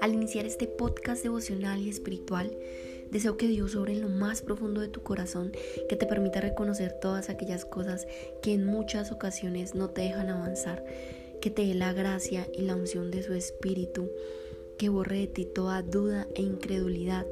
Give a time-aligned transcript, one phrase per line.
[0.00, 2.50] Al iniciar este podcast devocional y espiritual,
[3.10, 5.52] deseo que Dios sobre en lo más profundo de tu corazón,
[5.88, 8.06] que te permita reconocer todas aquellas cosas
[8.42, 10.84] que en muchas ocasiones no te dejan avanzar,
[11.40, 14.10] que te dé la gracia y la unción de su espíritu,
[14.78, 17.26] que borre de ti toda duda e incredulidad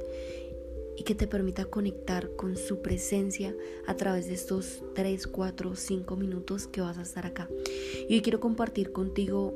[0.96, 3.54] y que te permita conectar con su presencia
[3.86, 7.48] a través de estos 3, 4, 5 minutos que vas a estar acá.
[8.08, 9.54] Y hoy quiero compartir contigo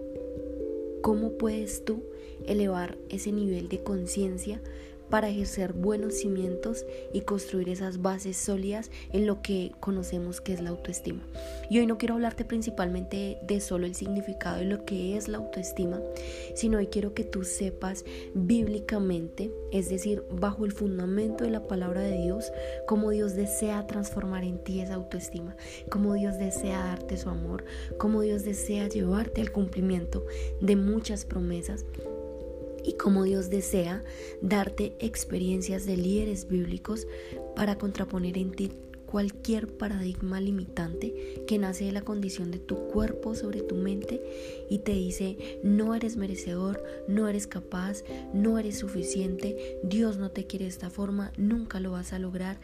[1.02, 2.02] cómo puedes tú
[2.46, 4.60] elevar ese nivel de conciencia
[5.11, 10.61] para ejercer buenos cimientos y construir esas bases sólidas en lo que conocemos que es
[10.61, 11.23] la autoestima.
[11.71, 15.39] Y hoy no quiero hablarte principalmente de solo el significado de lo que es la
[15.39, 16.01] autoestima,
[16.55, 18.05] sino hoy quiero que tú sepas
[18.35, 22.52] bíblicamente, es decir, bajo el fundamento de la palabra de Dios,
[22.87, 25.57] cómo Dios desea transformar en ti esa autoestima,
[25.91, 27.65] cómo Dios desea darte su amor,
[27.99, 30.25] cómo Dios desea llevarte al cumplimiento
[30.61, 31.85] de muchas promesas
[32.84, 34.04] y cómo Dios desea
[34.43, 37.07] darte experiencias de líderes bíblicos
[37.54, 38.70] para contraponer en ti
[39.09, 44.20] cualquier paradigma limitante que nace de la condición de tu cuerpo sobre tu mente
[44.68, 48.04] y te dice no eres merecedor, no eres capaz,
[48.35, 52.60] no eres suficiente, Dios no te quiere de esta forma, nunca lo vas a lograr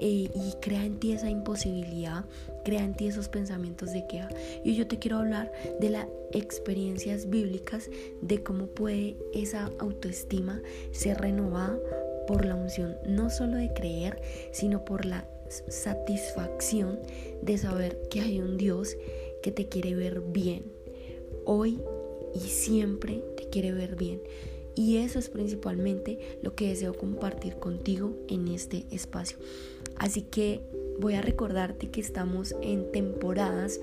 [0.00, 2.24] eh, y crea en ti esa imposibilidad,
[2.64, 4.28] crea en ti esos pensamientos de queja.
[4.64, 7.90] Y yo te quiero hablar de las experiencias bíblicas
[8.22, 11.78] de cómo puede esa autoestima ser renovada
[12.26, 15.28] por la unción, no solo de creer, sino por la
[15.68, 17.00] satisfacción
[17.42, 18.96] de saber que hay un Dios
[19.42, 20.64] que te quiere ver bien.
[21.44, 21.80] Hoy
[22.34, 24.22] y siempre te quiere ver bien.
[24.74, 29.38] Y eso es principalmente lo que deseo compartir contigo en este espacio.
[29.96, 30.62] Así que
[30.98, 33.80] voy a recordarte que estamos en temporadas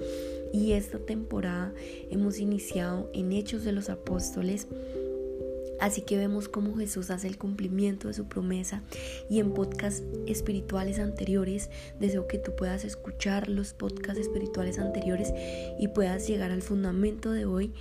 [0.53, 1.73] y esta temporada
[2.09, 4.67] hemos iniciado en Hechos de los Apóstoles.
[5.79, 8.81] Así que vemos cómo Jesús hace el cumplimiento de su promesa
[9.29, 15.31] y en podcasts espirituales anteriores deseo que tú puedas escuchar los podcasts espirituales anteriores
[15.79, 17.73] y puedas llegar al fundamento de hoy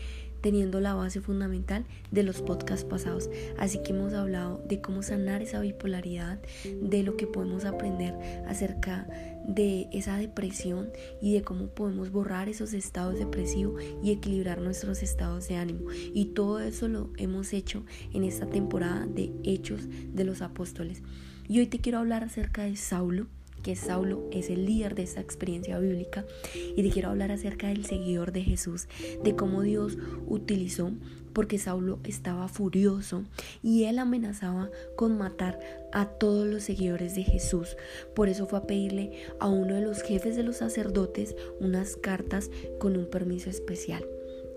[0.47, 3.29] teniendo la base fundamental de los podcasts pasados.
[3.59, 6.39] Así que hemos hablado de cómo sanar esa bipolaridad,
[6.83, 8.15] de lo que podemos aprender
[8.47, 9.09] acerca
[9.45, 10.91] de esa depresión
[11.21, 15.91] y de cómo podemos borrar esos estados depresivos y equilibrar nuestros estados de ánimo.
[16.15, 17.85] Y todo eso lo hemos hecho
[18.15, 19.81] en esta temporada de Hechos
[20.15, 21.03] de los Apóstoles.
[21.49, 23.27] Y hoy te quiero hablar acerca de Saulo
[23.67, 27.85] que Saulo es el líder de esta experiencia bíblica y te quiero hablar acerca del
[27.85, 28.87] seguidor de Jesús,
[29.25, 30.93] de cómo Dios utilizó
[31.33, 33.25] porque Saulo estaba furioso
[33.65, 35.59] y él amenazaba con matar
[35.93, 37.77] a todos los seguidores de Jesús.
[38.15, 42.53] Por eso fue a pedirle a uno de los jefes de los sacerdotes unas cartas
[42.79, 44.07] con un permiso especial.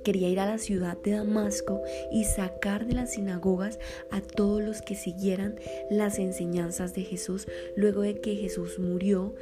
[0.10, 3.78] Quería ir a la ciudad de Damasco y sacar de las sinagogas
[4.10, 5.60] a todos los que siguieran
[5.92, 7.46] las enseñanzas de Jesús.
[7.76, 9.36] Luego de que Jesús murió,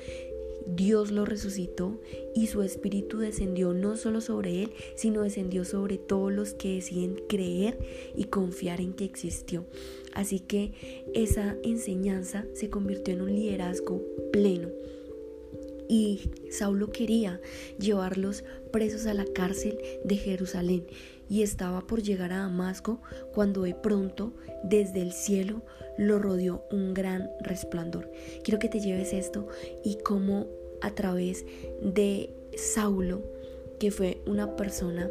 [0.66, 2.02] Dios lo resucitó
[2.36, 7.16] y su espíritu descendió no solo sobre él, sino descendió sobre todos los que deciden
[7.30, 7.78] creer
[8.14, 9.64] y confiar en que existió.
[10.12, 10.74] Así que
[11.14, 14.02] esa enseñanza se convirtió en un liderazgo
[14.34, 14.68] pleno
[15.88, 17.40] y Saulo quería
[17.80, 20.86] llevarlos presos a la cárcel de Jerusalén
[21.30, 23.02] y estaba por llegar a Damasco
[23.34, 24.34] cuando de pronto
[24.64, 25.62] desde el cielo
[25.98, 28.12] lo rodeó un gran resplandor.
[28.44, 29.48] Quiero que te lleves esto
[29.84, 30.48] y cómo
[30.82, 31.46] a través
[31.82, 33.22] de Saulo,
[33.80, 35.10] que fue una persona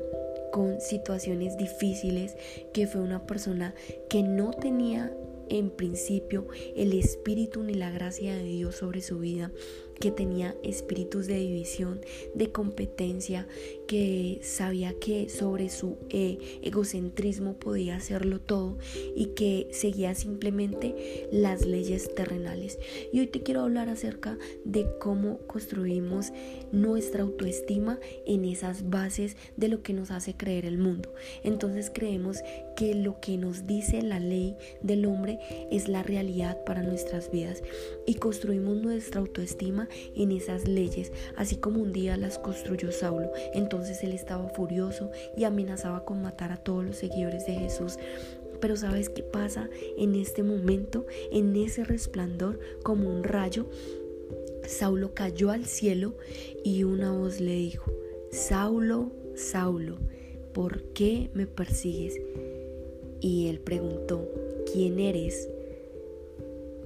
[0.52, 2.36] con situaciones difíciles,
[2.72, 3.74] que fue una persona
[4.08, 5.14] que no tenía
[5.48, 9.52] en principio el espíritu ni la gracia de Dios sobre su vida,
[10.00, 12.00] que tenía espíritus de división,
[12.34, 13.46] de competencia,
[13.86, 18.78] que sabía que sobre su eh, egocentrismo podía hacerlo todo
[19.14, 22.78] y que seguía simplemente las leyes terrenales.
[23.12, 26.32] Y hoy te quiero hablar acerca de cómo construimos
[26.72, 31.14] nuestra autoestima en esas bases de lo que nos hace creer el mundo.
[31.44, 32.38] Entonces creemos
[32.76, 35.38] que lo que nos dice la ley del hombre
[35.70, 37.62] es la realidad para nuestras vidas
[38.06, 43.30] y construimos nuestra autoestima en esas leyes, así como un día las construyó Saulo.
[43.54, 47.98] Entonces él estaba furioso y amenazaba con matar a todos los seguidores de Jesús.
[48.60, 49.68] Pero ¿sabes qué pasa
[49.98, 51.06] en este momento?
[51.30, 53.66] En ese resplandor como un rayo,
[54.66, 56.14] Saulo cayó al cielo
[56.64, 57.92] y una voz le dijo,
[58.30, 59.98] Saulo, Saulo,
[60.52, 62.18] ¿por qué me persigues?
[63.20, 64.26] Y él preguntó,
[64.72, 65.48] ¿quién eres?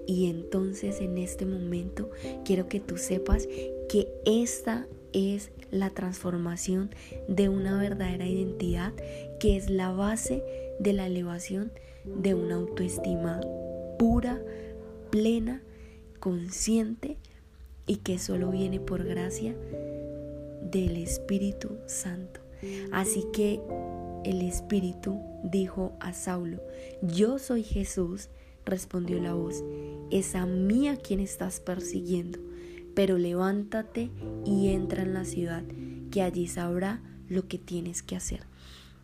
[0.06, 2.10] Y entonces en este momento
[2.44, 3.46] quiero que tú sepas
[3.88, 6.90] que esta es la transformación
[7.28, 8.92] de una verdadera identidad
[9.38, 10.42] que es la base
[10.78, 11.72] de la elevación
[12.04, 13.40] de una autoestima
[13.98, 14.40] pura,
[15.10, 15.62] plena,
[16.18, 17.18] consciente
[17.86, 19.54] y que solo viene por gracia
[20.62, 22.40] del Espíritu Santo.
[22.92, 23.60] Así que
[24.24, 26.60] el Espíritu dijo a Saulo,
[27.02, 28.28] yo soy Jesús,
[28.64, 29.64] respondió la voz,
[30.10, 32.38] es a mí a quien estás persiguiendo,
[32.94, 34.10] pero levántate
[34.44, 35.64] y entra en la ciudad,
[36.10, 38.40] que allí sabrá lo que tienes que hacer.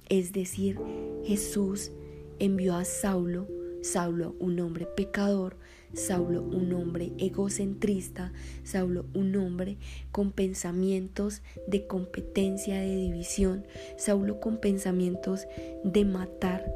[0.09, 0.79] Es decir,
[1.25, 1.91] Jesús
[2.39, 3.49] envió a Saulo,
[3.83, 5.57] Saulo un hombre pecador,
[5.95, 8.33] Saulo un hombre egocentrista,
[8.65, 9.79] Saulo un hombre
[10.13, 13.65] con pensamientos de competencia, de división,
[13.97, 15.47] Saulo con pensamientos
[15.85, 16.73] de matar,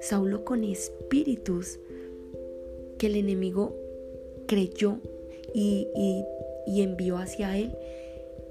[0.00, 1.78] Saulo con espíritus
[2.98, 3.76] que el enemigo
[4.46, 4.98] creyó
[5.54, 6.24] y, y
[6.66, 7.76] envió hacia él.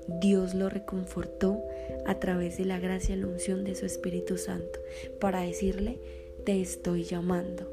[0.07, 1.63] Dios lo reconfortó
[2.05, 4.79] a través de la gracia y la unción de su Espíritu Santo
[5.19, 5.99] para decirle,
[6.45, 7.69] te estoy llamando.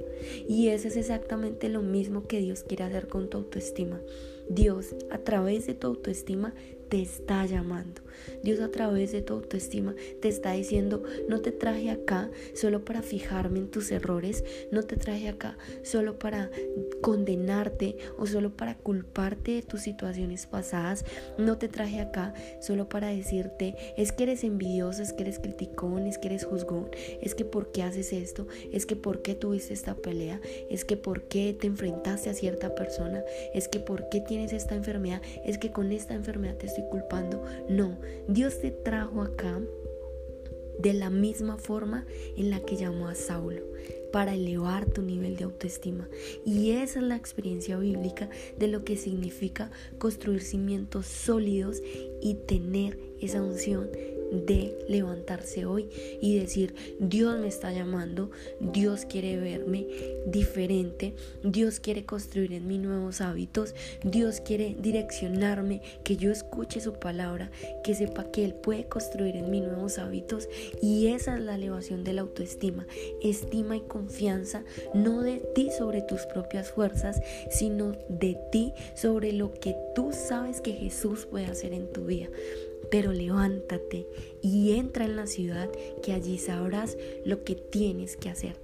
[0.49, 4.01] Y eso es exactamente lo mismo que Dios quiere hacer con tu autoestima.
[4.49, 6.55] Dios, a través de tu autoestima,
[6.89, 8.03] te está llamando.
[8.43, 13.03] Dios a través de tu autoestima te está diciendo, no te traje acá solo para
[13.03, 16.51] fijarme en tus errores, no te traje acá solo para
[17.01, 21.05] condenarte o solo para culparte de tus situaciones pasadas,
[21.37, 26.07] no te traje acá solo para decirte, es que eres envidioso, es que eres criticón,
[26.07, 26.89] es que eres juzgón,
[27.21, 29.95] es que por qué haces esto, es que por qué tuviste esta
[30.71, 33.23] es que por qué te enfrentaste a cierta persona,
[33.55, 37.45] es que por qué tienes esta enfermedad, es que con esta enfermedad te estoy culpando.
[37.69, 39.61] No, Dios te trajo acá
[40.79, 42.07] de la misma forma
[42.37, 43.63] en la que llamó a Saulo
[44.13, 46.09] para elevar tu nivel de autoestima.
[46.45, 51.83] Y esa es la experiencia bíblica de lo que significa construir cimientos sólidos
[52.23, 53.91] y tener esa unción
[54.33, 55.89] de levantarse hoy
[56.21, 58.31] y decir, Dios me está llamando,
[58.61, 59.87] Dios quiere verme
[60.27, 66.95] diferente, Dios quiere construir en mí nuevos hábitos, Dios quiere direccionarme, que yo escuche su
[66.95, 67.51] palabra,
[67.85, 70.49] que sepa que Él puede construir en mí nuevos hábitos.
[70.83, 72.87] Y esa es la elevación de la autoestima,
[73.23, 74.65] estima y confianza
[74.95, 77.21] no de ti sobre tus propias fuerzas,
[77.51, 82.29] sino de ti sobre lo que tú sabes que Jesús puede hacer en tu vida
[82.91, 84.07] pero levántate
[84.43, 85.71] y entra en la ciudad
[86.03, 88.57] que allí sabrás lo que tienes que hacer.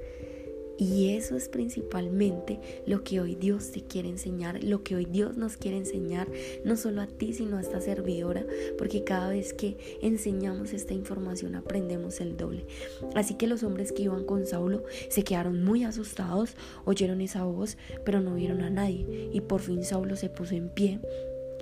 [0.76, 5.36] Y eso es principalmente lo que hoy Dios te quiere enseñar, lo que hoy Dios
[5.36, 6.28] nos quiere enseñar,
[6.64, 8.44] no solo a ti, sino a esta servidora,
[8.76, 12.66] porque cada vez que enseñamos esta información aprendemos el doble.
[13.14, 17.76] Así que los hombres que iban con Saulo se quedaron muy asustados, oyeron esa voz,
[18.04, 19.30] pero no vieron a nadie.
[19.32, 21.00] Y por fin Saulo se puso en pie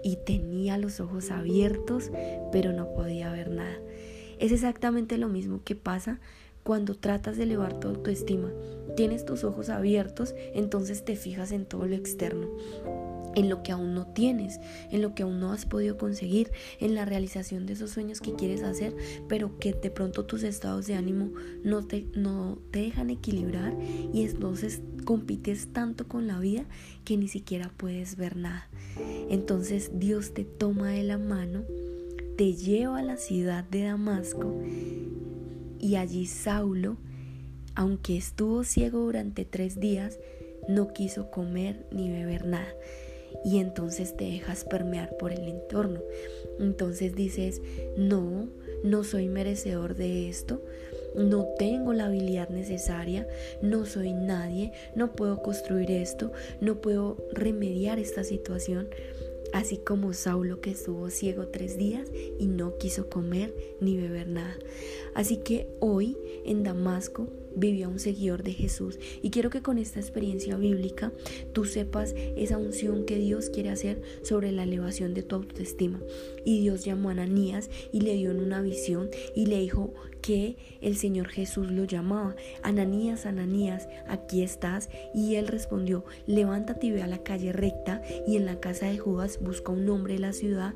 [0.02, 2.10] y tenía los ojos abiertos,
[2.50, 3.78] pero no podía ver nada.
[4.38, 6.20] Es exactamente lo mismo que pasa
[6.62, 8.50] cuando tratas de elevar tu autoestima.
[8.96, 12.48] Tienes tus ojos abiertos, entonces te fijas en todo lo externo
[13.34, 16.50] en lo que aún no tienes, en lo que aún no has podido conseguir,
[16.80, 18.94] en la realización de esos sueños que quieres hacer,
[19.28, 21.32] pero que de pronto tus estados de ánimo
[21.64, 23.76] no te, no te dejan equilibrar
[24.12, 26.64] y entonces compites tanto con la vida
[27.04, 28.68] que ni siquiera puedes ver nada.
[29.30, 31.64] Entonces Dios te toma de la mano,
[32.36, 34.60] te lleva a la ciudad de Damasco
[35.80, 36.96] y allí Saulo,
[37.74, 40.18] aunque estuvo ciego durante tres días,
[40.68, 42.72] no quiso comer ni beber nada
[43.44, 46.00] y entonces te dejas permear por el entorno.
[46.58, 47.60] Entonces dices,
[47.96, 48.48] no,
[48.82, 50.62] no soy merecedor de esto,
[51.14, 53.26] no tengo la habilidad necesaria,
[53.60, 58.88] no soy nadie, no puedo construir esto, no puedo remediar esta situación.
[59.52, 62.08] Así como Saulo que estuvo ciego tres días
[62.38, 64.56] y no quiso comer ni beber nada.
[65.14, 68.98] Así que hoy en Damasco vivía un seguidor de Jesús.
[69.22, 71.12] Y quiero que con esta experiencia bíblica
[71.52, 76.00] tú sepas esa unción que Dios quiere hacer sobre la elevación de tu autoestima.
[76.44, 80.56] Y Dios llamó a Ananías y le dio en una visión y le dijo que
[80.80, 82.36] el Señor Jesús lo llamaba.
[82.62, 84.88] Ananías, Ananías, aquí estás.
[85.14, 88.98] Y él respondió, levántate y ve a la calle recta y en la casa de
[88.98, 90.74] Judas busca un hombre de la ciudad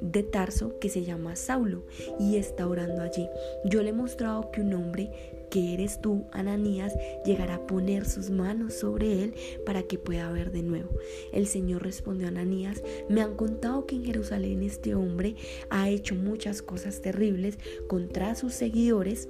[0.00, 1.84] de Tarso que se llama Saulo
[2.18, 3.28] y está orando allí.
[3.64, 5.10] Yo le he mostrado que un hombre
[5.54, 6.92] que eres tú, Ananías,
[7.24, 9.34] llegará a poner sus manos sobre él
[9.64, 10.90] para que pueda ver de nuevo.
[11.32, 15.36] El Señor respondió a Ananías, me han contado que en Jerusalén este hombre
[15.70, 19.28] ha hecho muchas cosas terribles contra sus seguidores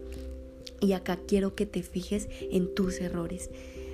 [0.81, 3.51] y acá quiero que te fijes en tus errores.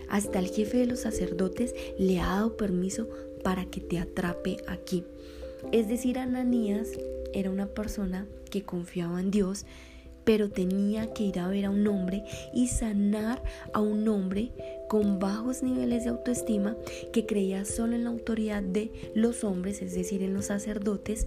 [0.08, 3.08] Hasta el jefe de los sacerdotes le ha dado permiso
[3.42, 5.02] para que te atrape aquí.
[5.72, 6.90] Es decir, Ananías
[7.32, 9.66] era una persona que confiaba en Dios,
[10.30, 12.22] pero tenía que ir a ver a un hombre
[12.54, 14.52] y sanar a un hombre
[14.86, 16.76] con bajos niveles de autoestima
[17.12, 21.26] que creía solo en la autoridad de los hombres, es decir, en los sacerdotes,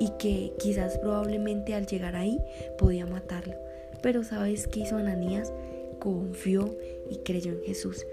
[0.00, 2.38] y que quizás probablemente al llegar ahí
[2.78, 3.52] podía matarlo.
[4.02, 5.52] Pero ¿sabes qué hizo Ananías?
[5.98, 6.74] Confió
[7.10, 8.06] y creyó en Jesús.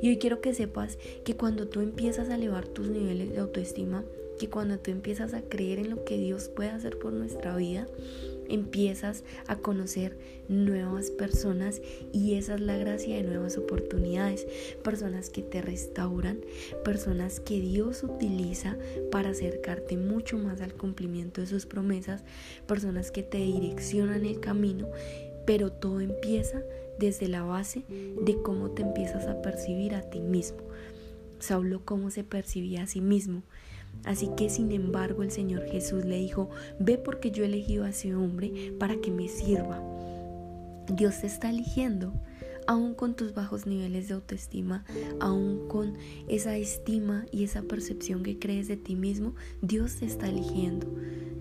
[0.00, 4.06] Y hoy quiero que sepas que cuando tú empiezas a elevar tus niveles de autoestima,
[4.38, 7.86] que cuando tú empiezas a creer en lo que Dios puede hacer por nuestra vida,
[8.48, 11.80] empiezas a conocer nuevas personas
[12.12, 14.46] y esa es la gracia de nuevas oportunidades,
[14.82, 16.40] personas que te restauran,
[16.84, 18.76] personas que Dios utiliza
[19.10, 22.24] para acercarte mucho más al cumplimiento de sus promesas,
[22.66, 24.88] personas que te direccionan el camino,
[25.46, 26.62] pero todo empieza
[26.98, 30.58] desde la base de cómo te empiezas a percibir a ti mismo.
[31.38, 33.42] Saulo cómo se percibía a sí mismo.
[34.04, 37.90] Así que sin embargo el Señor Jesús le dijo, ve porque yo he elegido a
[37.90, 39.82] ese hombre para que me sirva.
[40.88, 42.12] Dios te está eligiendo,
[42.66, 44.84] aún con tus bajos niveles de autoestima,
[45.20, 45.94] aún con
[46.28, 50.86] esa estima y esa percepción que crees de ti mismo, Dios te está eligiendo.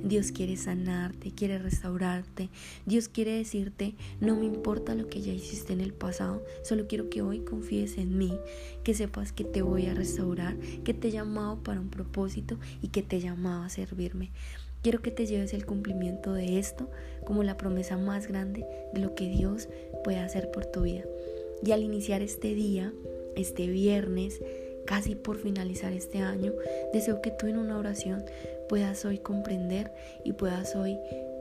[0.05, 2.49] Dios quiere sanarte, quiere restaurarte.
[2.85, 7.09] Dios quiere decirte, no me importa lo que ya hiciste en el pasado, solo quiero
[7.09, 8.37] que hoy confíes en mí,
[8.83, 12.89] que sepas que te voy a restaurar, que te he llamado para un propósito y
[12.89, 14.29] que te he llamado a servirme.
[14.83, 16.87] Quiero que te lleves el cumplimiento de esto
[17.25, 19.69] como la promesa más grande de lo que Dios
[20.03, 21.03] puede hacer por tu vida.
[21.63, 22.93] Y al iniciar este día,
[23.35, 24.39] este viernes,
[24.85, 26.53] casi por finalizar este año,
[26.93, 28.23] deseo que tú en una oración
[28.69, 29.91] puedas hoy comprender
[30.23, 30.97] y puedas hoy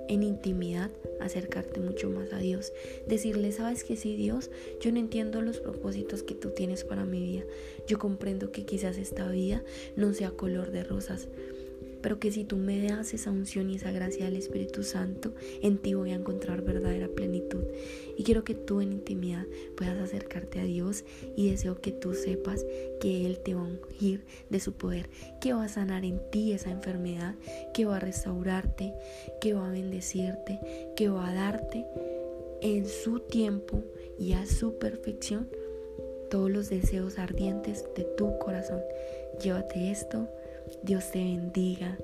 [0.09, 2.73] en intimidad acercarte mucho más a Dios.
[3.07, 7.23] Decirle, sabes que sí, Dios, yo no entiendo los propósitos que tú tienes para mi
[7.23, 7.45] vida.
[7.87, 9.63] Yo comprendo que quizás esta vida
[9.97, 11.29] no sea color de rosas,
[12.05, 15.33] pero que si tú me das esa unción y esa gracia del Espíritu Santo,
[15.63, 17.65] en ti voy a encontrar verdadera plenitud.
[18.19, 22.67] Y quiero que tú en intimidad puedas acercarte a Dios y deseo que tú sepas
[23.01, 25.09] que Él te va a ungir de su poder,
[25.41, 27.37] que va a sanar en ti esa enfermedad,
[27.73, 28.93] que va a restaurarte,
[29.41, 30.61] que va a bendecirte,
[30.97, 31.87] que va a darte
[32.61, 33.83] en su tiempo
[34.19, 35.49] y a su perfección
[36.31, 38.83] todos los deseos ardientes de tu corazón.
[39.41, 40.29] Llévate esto
[40.83, 41.99] Dios te bendiga,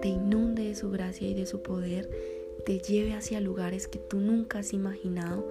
[0.00, 2.10] te inunde de su gracia y de su poder,
[2.64, 5.48] te lleve hacia lugares que tú nunca has imaginado,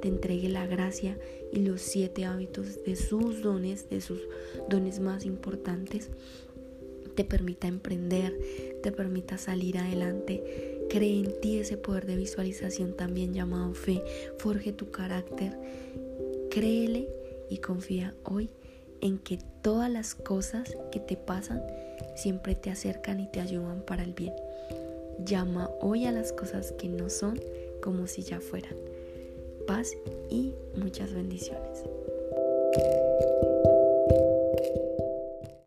[0.00, 1.18] te entregue la gracia
[1.52, 4.20] y los siete hábitos de sus dones, de sus
[4.68, 6.10] dones más importantes,
[7.14, 8.36] te permita emprender,
[8.82, 10.86] te permita salir adelante.
[10.90, 14.02] Cree en ti ese poder de visualización también llamado fe.
[14.38, 15.56] Forge tu carácter.
[16.50, 17.08] Créele
[17.48, 18.50] y confía hoy
[19.04, 21.62] en que todas las cosas que te pasan
[22.16, 24.34] siempre te acercan y te ayudan para el bien.
[25.24, 27.38] Llama hoy a las cosas que no son
[27.82, 28.74] como si ya fueran.
[29.66, 29.92] Paz
[30.30, 31.84] y muchas bendiciones.